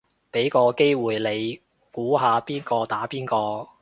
[0.31, 3.69] 俾個機會你估下邊個打邊個